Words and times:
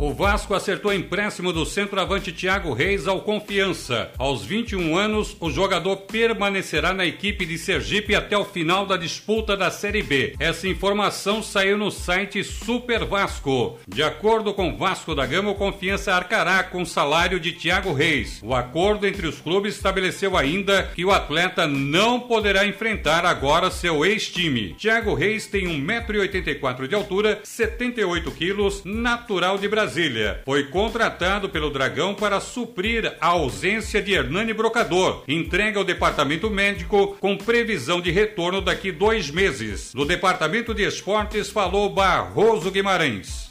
O 0.00 0.14
Vasco 0.14 0.54
acertou 0.54 0.94
empréstimo 0.94 1.52
do 1.52 1.66
centroavante 1.66 2.32
Thiago 2.32 2.72
Reis 2.72 3.06
ao 3.06 3.20
Confiança. 3.20 4.10
Aos 4.16 4.42
21 4.42 4.96
anos, 4.96 5.36
o 5.38 5.50
jogador 5.50 5.94
permanecerá 5.98 6.94
na 6.94 7.04
equipe 7.04 7.44
de 7.44 7.58
Sergipe 7.58 8.14
até 8.14 8.34
o 8.34 8.46
final 8.46 8.86
da 8.86 8.96
disputa 8.96 9.54
da 9.58 9.70
Série 9.70 10.02
B. 10.02 10.34
Essa 10.40 10.66
informação 10.66 11.42
saiu 11.42 11.76
no 11.76 11.90
site 11.90 12.42
Super 12.42 13.04
Vasco. 13.04 13.78
De 13.86 14.02
acordo 14.02 14.54
com 14.54 14.74
Vasco 14.74 15.14
da 15.14 15.26
Gama, 15.26 15.50
o 15.50 15.54
Confiança 15.54 16.14
arcará 16.14 16.64
com 16.64 16.80
o 16.80 16.86
salário 16.86 17.38
de 17.38 17.52
Thiago 17.52 17.92
Reis. 17.92 18.40
O 18.42 18.54
acordo 18.54 19.06
entre 19.06 19.26
os 19.26 19.38
clubes 19.38 19.74
estabeleceu 19.74 20.34
ainda 20.34 20.82
que 20.94 21.04
o 21.04 21.10
atleta 21.10 21.66
não 21.66 22.20
poderá 22.20 22.66
enfrentar 22.66 23.26
agora 23.26 23.70
seu 23.70 24.02
ex-time. 24.02 24.74
Thiago 24.78 25.12
Reis 25.12 25.46
tem 25.46 25.66
1,84m 25.66 26.86
de 26.86 26.94
altura, 26.94 27.40
78 27.44 28.30
quilos, 28.30 28.82
natural 28.82 29.58
de 29.58 29.68
Brasília. 29.68 29.89
Brasília. 29.90 30.40
Foi 30.44 30.64
contratado 30.64 31.48
pelo 31.48 31.68
Dragão 31.68 32.14
para 32.14 32.38
suprir 32.38 33.12
a 33.20 33.26
ausência 33.26 34.00
de 34.00 34.12
Hernani 34.12 34.54
Brocador. 34.54 35.24
Entrega 35.26 35.80
ao 35.80 35.84
departamento 35.84 36.48
médico 36.48 37.16
com 37.18 37.36
previsão 37.36 38.00
de 38.00 38.10
retorno 38.12 38.60
daqui 38.60 38.92
dois 38.92 39.30
meses. 39.30 39.92
Do 39.92 40.04
departamento 40.04 40.72
de 40.72 40.84
esportes 40.84 41.50
falou 41.50 41.90
Barroso 41.90 42.70
Guimarães. 42.70 43.49